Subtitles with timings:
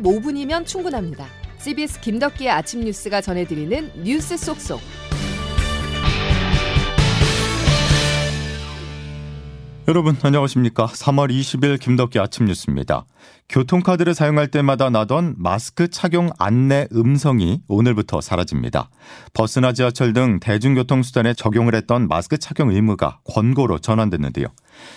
[0.00, 1.26] 15분이면 충분합니다.
[1.58, 4.80] CBS 김덕기의 아침 뉴스가 전해드리는 뉴스 속속.
[9.86, 10.86] 여러분 안녕하십니까?
[10.86, 13.04] 3월 20일 김덕기 아침 뉴스입니다.
[13.50, 18.88] 교통카드를 사용할 때마다 나던 마스크 착용 안내 음성이 오늘부터 사라집니다.
[19.34, 24.46] 버스나 지하철 등 대중교통수단에 적용을 했던 마스크 착용 의무가 권고로 전환됐는데요.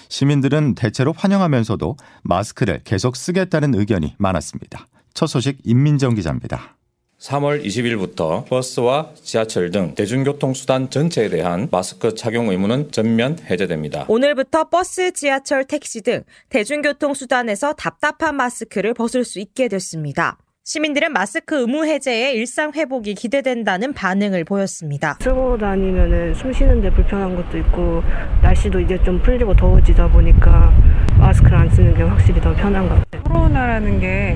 [0.07, 4.87] 시민들은 대체로 환영하면서도 마스크를 계속 쓰겠다는 의견이 많았습니다.
[5.13, 6.76] 첫 소식 임민정 기자입니다.
[7.19, 14.05] 3월 20일부터 버스와 지하철 등 대중교통수단 전체에 대한 마스크 착용 의무는 전면 해제됩니다.
[14.07, 20.37] 오늘부터 버스, 지하철, 택시 등 대중교통수단에서 답답한 마스크를 벗을 수 있게 됐습니다.
[20.63, 25.17] 시민들은 마스크 의무 해제에 일상 회복이 기대된다는 반응을 보였습니다.
[25.21, 28.03] 쓰고 다니면 숨 쉬는데 불편한 것도 있고
[28.43, 30.73] 날씨도 이제 좀 풀리고 더워지다 보니까
[31.17, 33.23] 마스크를 안 쓰는 게 확실히 더 편한 것 같아요.
[33.23, 34.35] 코로나라는 게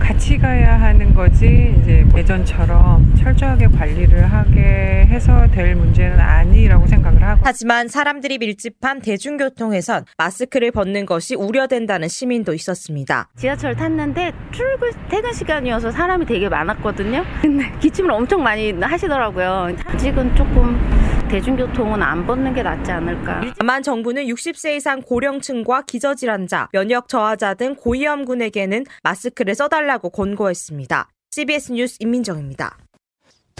[0.00, 7.42] 같이 가야 하는 거지 이제 예전처럼 철저하게 관리를 하게 해서 될 문제는 아니라고 생각을 하고
[7.44, 13.28] 하지만 사람들이 밀집한 대중교통에선 마스크를 벗는 것이 우려된다는 시민도 있었습니다.
[13.36, 17.24] 지하철 탔는데 출근 퇴근 시간이어서 사람이 되게 많았거든요.
[17.42, 19.74] 근데 기침을 엄청 많이 하시더라고요.
[19.86, 23.54] 아직은 조금 대중교통은 안 벗는 게 낫지 않을까.
[23.56, 31.08] 다만 정부는 60세 이상 고령층과 기저질환자, 면역 저하자 등 고위험군에게는 마스크를 써달라고 권고했습니다.
[31.30, 32.78] CBS 뉴스 임민정입니다.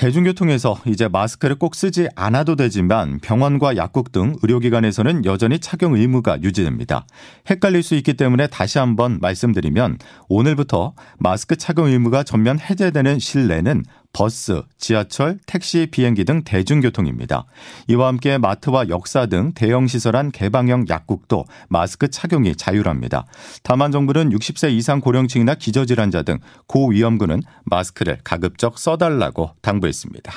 [0.00, 7.04] 대중교통에서 이제 마스크를 꼭 쓰지 않아도 되지만 병원과 약국 등 의료기관에서는 여전히 착용 의무가 유지됩니다.
[7.50, 9.98] 헷갈릴 수 있기 때문에 다시 한번 말씀드리면
[10.30, 17.44] 오늘부터 마스크 착용 의무가 전면 해제되는 실내는 버스, 지하철, 택시, 비행기 등 대중교통입니다.
[17.88, 23.26] 이와 함께 마트와 역사 등 대형 시설한 개방형 약국도 마스크 착용이 자율합니다.
[23.62, 30.32] 다만 정부는 60세 이상 고령층이나 기저질환자 등 고위험군은 마스크를 가급적 써달라고 당부했습니다.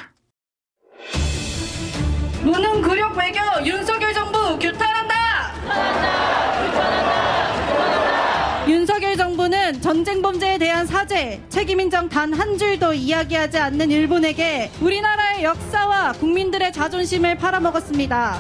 [9.84, 16.72] 전쟁 범죄에 대한 사죄, 책임 인정 단 한 줄도 이야기하지 않는 일본에게 우리나라의 역사와 국민들의
[16.72, 18.40] 자존심을 팔아먹었습니다.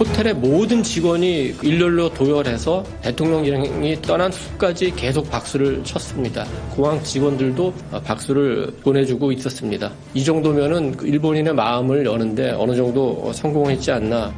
[0.00, 6.44] 호텔의 모든 직원이 일렬로 도열해서 대통령이 떠난 후까지 계속 박수를 쳤습니다.
[6.74, 7.72] 공항 직원들도
[8.04, 9.92] 박수를 보내주고 있었습니다.
[10.14, 14.34] 이 정도면은 일본인의 마음을 여는데 어느 정도 성공했지 않나.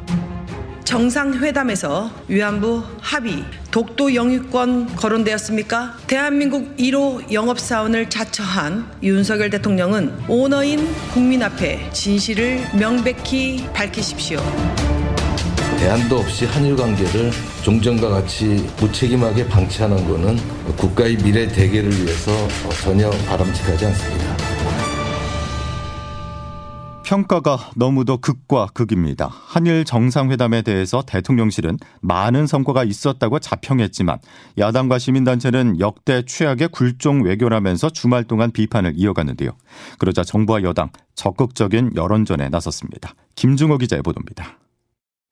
[0.87, 5.97] 정상회담에서 위안부 합의, 독도 영유권 거론되었습니까?
[6.07, 14.39] 대한민국 1호 영업사원을 자처한 윤석열 대통령은 오너인 국민 앞에 진실을 명백히 밝히십시오.
[15.77, 17.31] 대안도 없이 한일 관계를
[17.63, 20.37] 종전과 같이 무책임하게 방치하는 것은
[20.77, 22.31] 국가의 미래 대계를 위해서
[22.81, 24.26] 전혀 바람직하지 않습니다.
[27.07, 29.31] 평가가 너무도 극과 극입니다.
[29.31, 34.19] 한일 정상회담에 대해서 대통령실은 많은 성과가 있었다고 자평했지만
[34.57, 39.51] 야당과 시민단체는 역대 최악의 굴종 외교라면서 주말 동안 비판을 이어갔는데요.
[39.99, 43.13] 그러자 정부와 여당 적극적인 여론전에 나섰습니다.
[43.35, 44.57] 김중호 기자의 보도입니다.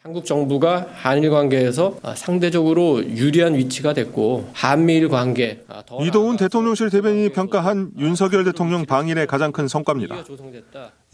[0.05, 5.65] 한국 정부가 한일 관계에서 상대적으로 유리한 위치가 됐고 한미일 관계
[5.99, 10.17] 이도훈 대통령실 대변인이 평가한 윤석열 대통령 방일의 가장 큰 성과입니다.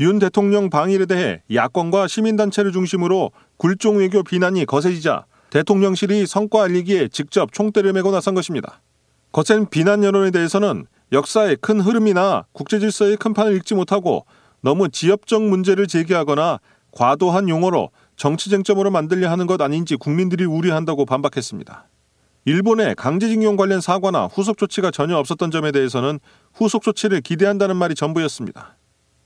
[0.01, 7.53] 윤 대통령 방일에 대해 야권과 시민단체를 중심으로 굴종 외교 비난이 거세지자 대통령실이 성과 알리기에 직접
[7.53, 8.81] 총대를 메고 나선 것입니다.
[9.31, 14.25] 거센 비난 여론에 대해서는 역사의 큰 흐름이나 국제 질서의 큰 판을 읽지 못하고
[14.59, 16.59] 너무 지엽적 문제를 제기하거나
[16.91, 17.89] 과도한 용어로
[18.21, 21.87] 정치 쟁점으로 만들려 하는 것 아닌지 국민들이 우려한다고 반박했습니다.
[22.45, 26.19] 일본의 강제징용 관련 사과나 후속 조치가 전혀 없었던 점에 대해서는
[26.53, 28.77] 후속 조치를 기대한다는 말이 전부였습니다.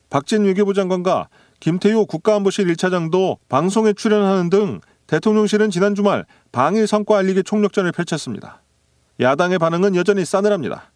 [0.09, 1.27] 박진 외교부 장관과
[1.59, 6.23] 김태효 국가안보실 1차장도 방송에 출연하는 등 대통령실은 지난 주말
[6.53, 8.61] 방일 성과 알리기 총력전을 펼쳤습니다.
[9.19, 10.93] 야당의 반응은 여전히 싸늘합니다.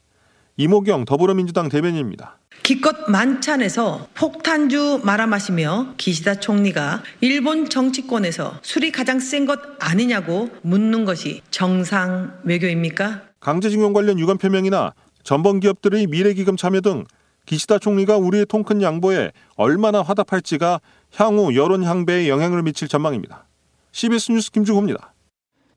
[0.64, 2.38] 이모경 더불어민주당 대변인입니다.
[2.64, 11.06] 기껏 만찬에서 폭탄주 말아 마시며 기시다 총리가 일본 정치권에서 술이 가장 센 것 아니냐고 묻는
[11.06, 13.22] 것이 정상 외교입니까?
[13.40, 14.92] 강제징용 관련 유감 표명이나
[15.24, 17.06] 전범 기업들의 미래기금 참여 등
[17.46, 20.82] 기시다 총리가 우리의 통큰 양보에 얼마나 화답할지가
[21.16, 23.46] 향후 여론 향배에 영향을 미칠 전망입니다.
[23.94, 25.14] CBS 뉴스 김주호입니다.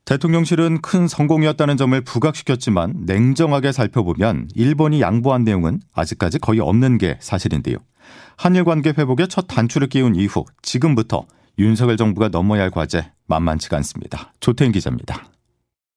[0.05, 7.77] 대통령실은 큰 성공이었다는 점을 부각시켰지만 냉정하게 살펴보면 일본이 양보한 내용은 아직까지 거의 없는 게 사실인데요.
[8.35, 11.25] 한일 관계 회복에 첫 단추를 끼운 이후 지금부터
[11.57, 14.33] 윤석열 정부가 넘어야 할 과제 만만치가 않습니다.
[14.41, 15.23] 조태인 기자입니다.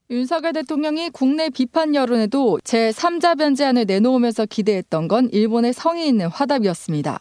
[0.09, 7.19] 윤석열 대통령이 국내 비판 여론에도 제3자 변제안을 내놓으면서 기대했던 건 일본의 성의 있는 화답이었습니다.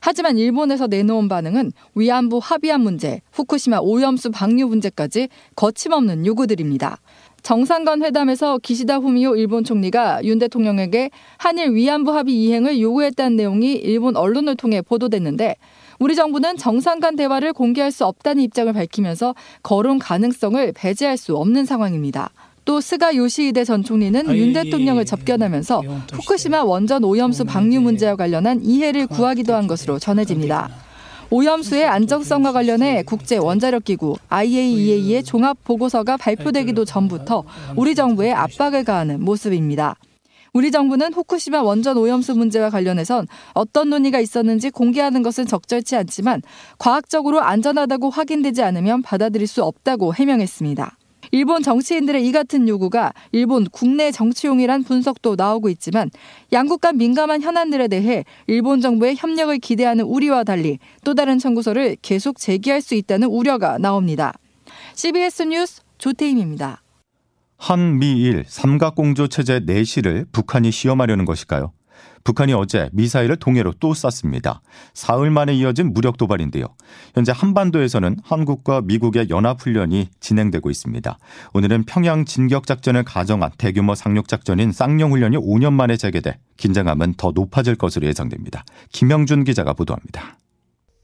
[0.00, 6.98] 하지만 일본에서 내놓은 반응은 위안부 합의안 문제, 후쿠시마 오염수 방류 문제까지 거침없는 요구들입니다.
[7.42, 14.16] 정상간 회담에서 기시다 후미오 일본 총리가 윤 대통령에게 한일 위안부 합의 이행을 요구했다는 내용이 일본
[14.16, 15.56] 언론을 통해 보도됐는데
[15.98, 22.30] 우리 정부는 정상간 대화를 공개할 수 없다는 입장을 밝히면서 거론 가능성을 배제할 수 없는 상황입니다.
[22.68, 25.80] 또 스가 요시히데 전 총리는 윤 대통령을 접견하면서
[26.12, 30.68] 후쿠시마 원전 오염수 방류 문제와 관련한 이해를 구하기도 한 것으로 전해집니다.
[31.30, 37.44] 오염수의 안정성과 관련해 국제 원자력 기구 IAEA의 종합 보고서가 발표되기도 전부터
[37.74, 39.96] 우리 정부에 압박을 가하는 모습입니다.
[40.52, 46.42] 우리 정부는 후쿠시마 원전 오염수 문제와 관련해선 어떤 논의가 있었는지 공개하는 것은 적절치 않지만
[46.76, 50.97] 과학적으로 안전하다고 확인되지 않으면 받아들일 수 없다고 해명했습니다.
[51.30, 56.10] 일본 정치인들의 이 같은 요구가 일본 국내 정치용이란 분석도 나오고 있지만
[56.52, 62.38] 양국 간 민감한 현안들에 대해 일본 정부의 협력을 기대하는 우리와 달리 또 다른 청구서를 계속
[62.38, 64.34] 제기할 수 있다는 우려가 나옵니다.
[64.94, 66.82] CBS 뉴스 조태임입니다.
[67.56, 71.72] 한미일 삼각공조 체제 내실을 북한이 시험하려는 것일까요?
[72.28, 74.60] 북한이 어제 미사일을 동해로 또 쐈습니다.
[74.92, 76.66] 사흘 만에 이어진 무력 도발인데요.
[77.14, 81.18] 현재 한반도에서는 한국과 미국의 연합훈련이 진행되고 있습니다.
[81.54, 88.62] 오늘은 평양 진격작전을 가정한 대규모 상륙작전인 쌍용훈련이 5년 만에 재개돼 긴장감은 더 높아질 것으로 예상됩니다.
[88.92, 90.36] 김영준 기자가 보도합니다.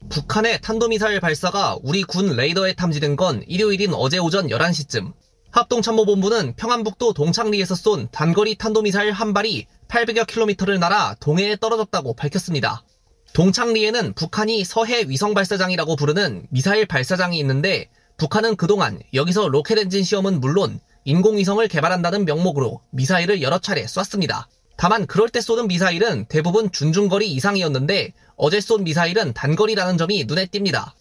[0.09, 5.13] 북한의 탄도미사일 발사가 우리 군 레이더에 탐지된 건 일요일인 어제 오전 11시쯤
[5.55, 12.83] 합동참모본부는 평안북도 동창리에서 쏜 단거리 탄도미사일 한 발이 800여 킬로미터를 날아 동해에 떨어졌다고 밝혔습니다.
[13.31, 20.41] 동창리에는 북한이 서해 위성 발사장이라고 부르는 미사일 발사장이 있는데 북한은 그동안 여기서 로켓 엔진 시험은
[20.41, 24.49] 물론 인공위성을 개발한다는 명목으로 미사일을 여러 차례 쐈습니다.
[24.75, 30.91] 다만 그럴 때 쏘는 미사일은 대부분 준중거리 이상이었는데 어제 쏜 미사일은 단거리라는 점이 눈에 띕니다.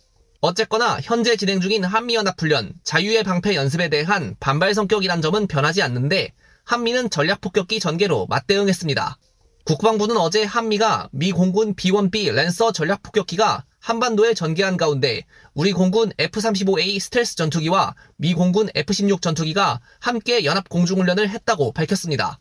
[0.46, 7.08] 어쨌거나 현재 진행 중인 한미연합훈련, 자유의 방패 연습에 대한 반발 성격이란 점은 변하지 않는데 한미는
[7.08, 9.16] 전략 폭격기 전개로 맞대응했습니다.
[9.64, 15.22] 국방부는 어제 한미가 미 공군 B-1B 랜서 전략 폭격기가 한반도에 전개한 가운데
[15.54, 22.38] 우리 공군 F-35A 스텔스 전투기와 미 공군 F-16 전투기가 함께 연합 공중훈련을 했다고 밝혔습니다.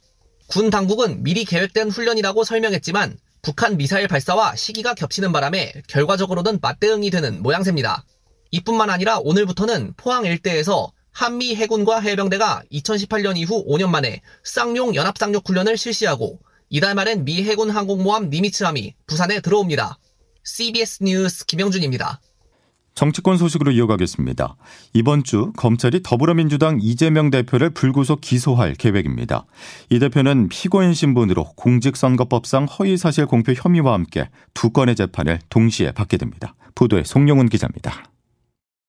[0.48, 7.44] 군 당국은 미리 계획된 훈련이라고 설명했지만 북한 미사일 발사와 시기가 겹치는 바람에 결과적으로는 맞대응이 되는
[7.44, 8.06] 모양새입니다.
[8.52, 15.78] 이뿐만 아니라 오늘부터는 포항 일대에서 한미 해군과 해병대가 2018년 이후 5년 만에 쌍용 연합상륙 훈련을
[15.78, 20.00] 실시하고 이달 말엔 미 해군 항공모함 니미츠함이 부산에 들어옵니다.
[20.46, 22.22] CBS 뉴스 김영준입니다.
[22.96, 24.56] 정치권 소식으로 이어가겠습니다.
[24.94, 29.46] 이번 주 검찰이 더불어민주당 이재명 대표를 불구속 기소할 계획입니다.
[29.90, 36.56] 이 대표는 피고인 신분으로 공직선거법상 허위사실 공표 혐의와 함께 두 건의 재판을 동시에 받게 됩니다.
[36.76, 38.06] 보도에 송영훈 기자입니다.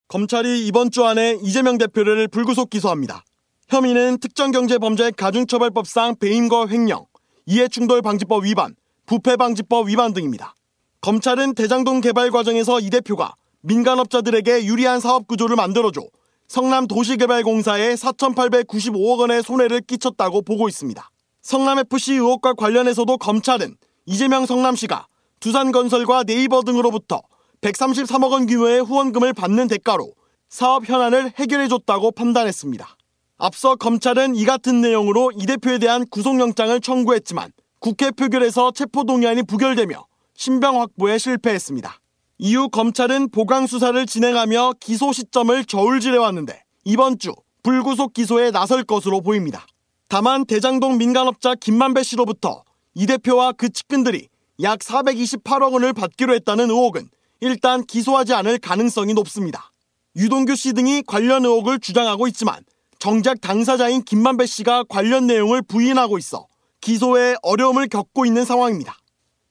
[0.09, 3.25] 검찰이 이번 주 안에 이재명 대표를 불구속 기소합니다.
[3.69, 7.07] 혐의는 특정경제범죄 가중처벌법상 배임과 횡령,
[7.47, 8.75] 이해충돌방지법 위반,
[9.07, 10.55] 부패방지법 위반 등입니다.
[11.01, 13.35] 검찰은 대장동 개발 과정에서 이 대표가
[13.65, 16.03] 민간업자들에게 유리한 사업 구조를 만들어줘
[16.49, 21.11] 성남도시개발공사에 4,895억 원의 손해를 끼쳤다고 보고 있습니다.
[21.41, 25.07] 성남FC 의혹과 관련해서도 검찰은 이재명 성남시가
[25.41, 27.23] 두산건설과 네이버 등으로부터
[27.63, 30.13] 133억 원 규모의 후원금을 받는 대가로
[30.51, 32.97] 사업 현안을 해결해줬다고 판단했습니다.
[33.39, 37.51] 앞서 검찰은 이 같은 내용으로 이 대표에 대한 구속영장을 청구했지만
[37.81, 41.99] 국회 표결에서 체포동의안이 부결되며 신병 확보에 실패했습니다.
[42.39, 49.21] 이후 검찰은 보강 수사를 진행하며 기소 시점을 저울질해 왔는데 이번 주 불구속 기소에 나설 것으로
[49.21, 49.67] 보입니다.
[50.09, 52.65] 다만 대장동 민간업자 김만배 씨로부터
[52.95, 54.29] 이 대표와 그 측근들이
[54.63, 57.09] 약 428억 원을 받기로 했다는 의혹은
[57.41, 59.73] 일단 기소하지 않을 가능성이 높습니다.
[60.17, 62.65] 유동규 씨 등이 관련 의혹을 주장하고 있지만
[62.99, 66.47] 정작 당사자인 김만배 씨가 관련 내용을 부인하고 있어
[66.81, 68.97] 기소에 어려움을 겪고 있는 상황입니다.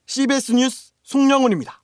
[0.05, 1.82] CBS 뉴스 송영훈입니다.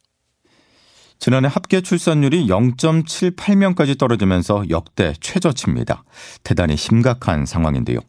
[1.20, 6.06] 지난해 합계 출산율이 0.78명까지 떨어지면서 역대 최저치입니다.
[6.44, 8.00] 대단히 심각한 상황인데요.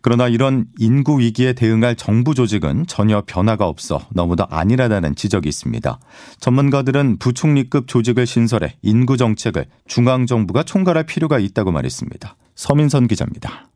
[0.00, 6.00] 그러나 이런 인구 위기에 대응할 정부 조직은 전혀 변화가 없어 너무도 안일하다는 지적이 있습니다.
[6.40, 12.34] 전문가들은 부총리급 조직을 신설해 인구 정책을 중앙 정부가 총괄할 필요가 있다고 말했습니다.
[12.54, 13.68] 서민선 기자입니다.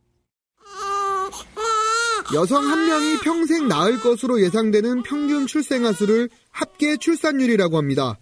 [2.35, 8.17] 여성 한 명이 평생 낳을 것으로 예상되는 평균 출생아 수를 합계 출산율이라고 합니다.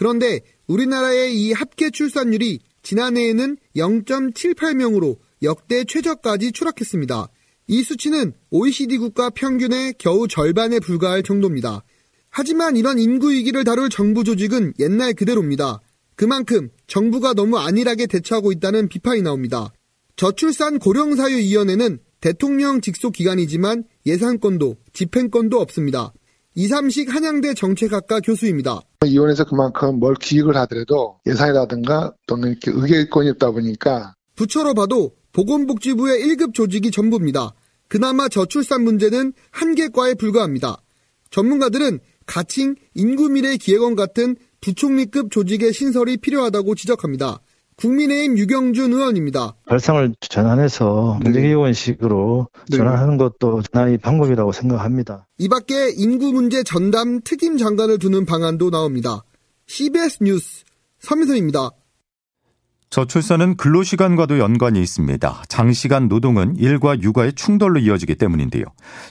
[0.00, 7.28] 그런데 우리나라의 이 합계 출산율이 지난해에는 0.78명으로 역대 최저까지 추락했습니다.
[7.66, 11.84] 이 수치는 OECD 국가 평균의 겨우 절반에 불과할 정도입니다.
[12.30, 15.80] 하지만 이런 인구 위기를 다룰 정부 조직은 옛날 그대로입니다.
[16.16, 19.70] 그만큼 정부가 너무 안일하게 대처하고 있다는 비판이 나옵니다.
[20.16, 26.14] 저출산 고령사유위원회는 대통령 직속 기관이지만 예산권도 집행권도 없습니다.
[26.60, 28.82] 이삼식 한양대 정책학과 교수입니다.
[29.06, 36.52] 이원에서 그만큼 뭘 기획을 하더라도 예산이라든가 또는 이렇게 의결권이 없다 보니까 부처로 봐도 보건복지부의 1급
[36.52, 37.54] 조직이 전부입니다.
[37.88, 40.82] 그나마 저출산 문제는 한계과에 불과합니다.
[41.30, 47.40] 전문가들은 가칭 인구미래 기획원 같은 부총리급 조직의 신설이 필요하다고 지적합니다.
[47.80, 49.54] 국민의힘 유경준 의원입니다.
[49.66, 52.76] 발상을 전환해서 문재기원식으로 네.
[52.76, 55.26] 전환하는 것도 하나의 방법이라고 생각합니다.
[55.38, 59.24] 이 밖에 인구 문제 전담 특임 장관을 두는 방안도 나옵니다.
[59.66, 60.64] CBS 뉴스
[61.00, 61.70] 서민선입니다.
[62.90, 65.44] 저출산은 근로시간과도 연관이 있습니다.
[65.48, 68.64] 장시간 노동은 일과 육아의 충돌로 이어지기 때문인데요.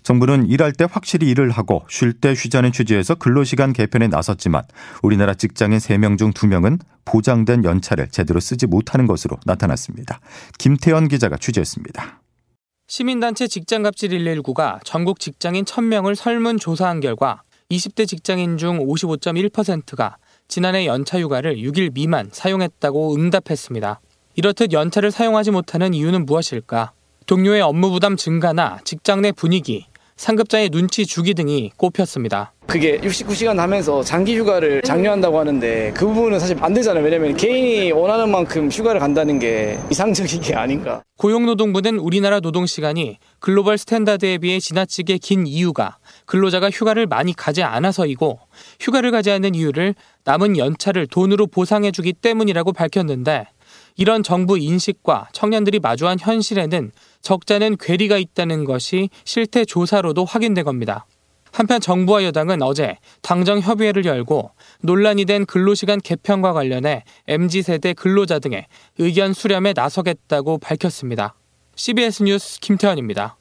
[0.04, 4.64] 정부는 일할 때 확실히 일을 하고 쉴 때 쉬자는 취지에서 근로시간 개편에 나섰지만
[5.02, 10.20] 우리나라 직장인 3명 중 2명은 보장된 연차를 제대로 쓰지 못하는 것으로 나타났습니다.
[10.58, 12.22] 김태현 기자가 취재했습니다.
[12.90, 20.18] 시민단체 직장갑질 119가 전국 직장인 1000명을 설문조사한 결과 20대 직장인 중 55.1%가
[20.50, 24.02] 지난해 연차 휴가를 6일 미만 사용했다고 응답했습니다.
[24.36, 26.92] 이렇듯 연차를 사용하지 못하는 이유는 무엇일까?
[27.28, 32.52] 동료의 업무 부담 증가나 직장 내 분위기, 상급자의 눈치 주기 등이 꼽혔습니다.
[32.66, 37.04] 그게 69시간 하면서 장기 휴가를 장려한다고 하는데 그 부분은 사실 안 되잖아요.
[37.04, 41.02] 왜냐면 개인이 원하는 만큼 휴가를 간다는 게 이상적인 게 아닌가.
[41.18, 48.40] 고용노동부는 우리나라 노동시간이 global standard에 비해 지나치게 긴 이유가 근로자가 휴가를 많이 가지 않아서이고
[48.80, 49.96] 휴가를 가지 않는 이유를
[50.30, 53.48] 남은 연차를 돈으로 보상해주기 때문이라고 밝혔는데
[53.98, 61.08] 이런 정부 인식과 청년들이 마주한 현실에는 적잖은 괴리가 있다는 것이 실태 조사로도 확인된 겁니다.
[61.52, 64.52] 한편 정부와 여당은 어제 당정 협의회를 열고
[64.84, 68.68] 논란이 된 근로시간 개편과 관련해 MZ세대 근로자 등의
[69.00, 71.34] 의견 수렴에 나서겠다고 밝혔습니다.
[71.76, 73.39] CBS 뉴스 김태현입니다.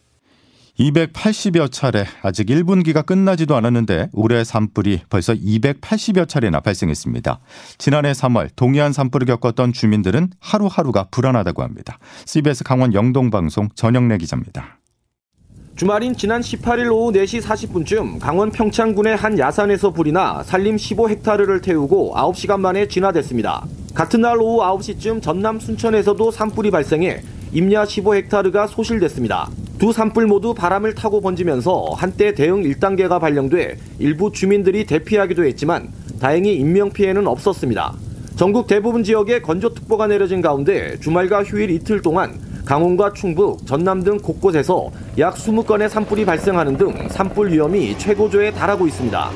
[0.79, 7.41] 280여 차례 아직 1분기가 끝나지도 않았는데 올해 산불이 벌써 280여 차례나 발생했습니다.
[7.79, 11.99] 지난해 3월 동해안 산불을 겪었던 주민들은 하루하루가 불안하다고 합니다.
[12.27, 14.79] CBS 강원 영동방송 전영래 기자입니다.
[15.75, 22.15] 주말인 지난 18일 오후 4시 40분쯤 강원 평창군의 한 야산에서 불이 나 산림 15헥타르를 태우고
[22.17, 23.65] 9시간 만에 진화됐습니다.
[23.95, 29.49] 같은 날 오후 9시쯤 전남 순천에서도 산불이 발생해 임야 15헥타르가 소실됐습니다.
[29.79, 35.89] 두 산불 모두 바람을 타고 번지면서 한때 대응 1단계가 발령돼 일부 주민들이 대피하기도 했지만
[36.21, 37.95] 다행히 인명피해는 없었습니다.
[38.37, 44.91] 전국 대부분 지역에 건조특보가 내려진 가운데 주말과 휴일 이틀 동안 강원과 충북, 전남 등 곳곳에서
[45.19, 49.31] 약 20건의 산불이 발생하는 등 산불 위험이 최고조에 달하고 있습니다.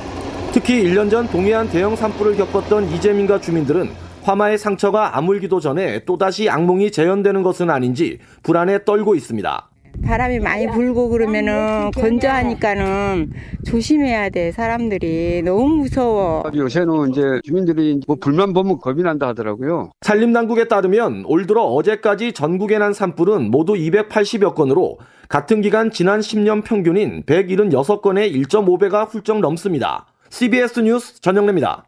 [0.52, 3.88] 특히 1년 전 동해안 대형 산불을 겪었던 이재민과 주민들은
[4.23, 9.69] 화마의 상처가 아물기도 전에 또다시 악몽이 재현되는 것은 아닌지 불안에 떨고 있습니다.
[10.05, 13.33] 바람이 많이 불고 그러면은 건조하니까는
[13.67, 16.45] 조심해야 돼 사람들이 너무 무서워.
[16.55, 19.91] 요새는 이제 주민들이 뭐 불만 보면 겁이 난다 하더라고요.
[20.00, 24.99] 산림당국에 따르면 올 들어 어제까지 전국에 난 산불은 모두 280여 건으로
[25.29, 30.07] 같은 기간 지난 10년 평균인 176건의 1.5배가 훌쩍 넘습니다.
[30.31, 31.85] CBS 뉴스 전영래입니다.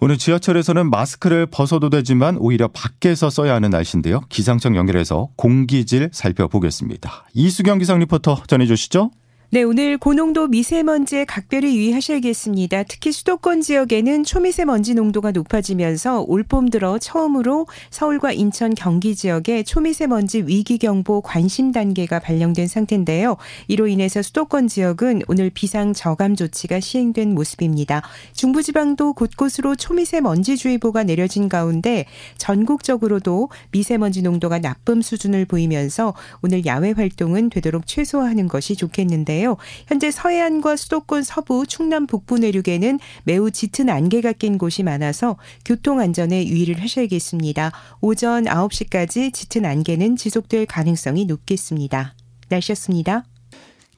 [0.00, 4.20] 오늘 지하철에서는 마스크를 벗어도 되지만 오히려 밖에서 써야 하는 날씨인데요.
[4.28, 7.26] 기상청 연결해서 공기질 살펴보겠습니다.
[7.34, 9.10] 이수경 기상 리포터 전해주시죠.
[9.50, 12.82] 네, 오늘 고농도 미세먼지에 각별히 유의하셔야겠습니다.
[12.82, 21.22] 특히 수도권 지역에는 초미세먼지 농도가 높아지면서 올봄 들어 처음으로 서울과 인천, 경기 지역에 초미세먼지 위기경보
[21.22, 23.38] 관심 단계가 발령된 상태인데요.
[23.68, 28.02] 이로 인해서 수도권 지역은 오늘 비상 저감 조치가 시행된 모습입니다.
[28.34, 32.04] 중부지방도 곳곳으로 초미세먼지주의보가 내려진 가운데
[32.36, 36.12] 전국적으로도 미세먼지 농도가 나쁨 수준을 보이면서
[36.42, 39.56] 오늘 야외 활동은 되도록 최소화하는 것이 좋겠는데 있는데요.
[39.86, 46.46] 현재 서해안과 수도권 서부, 충남 북부 내륙에는 매우 짙은 안개가 낀 곳이 많아서 교통 안전에
[46.46, 47.72] 유의를 하셔야겠습니다.
[48.00, 52.14] 오전 9시까지 짙은 안개는 지속될 가능성이 높겠습니다.
[52.48, 53.24] 날씨였습니다.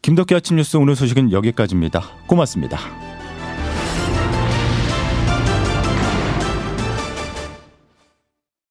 [0.02, 2.02] 김덕기 아침 뉴스 오늘 소식은 여기까지입니다.
[2.26, 3.09] 고맙습니다.